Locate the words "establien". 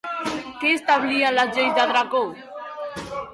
0.77-1.35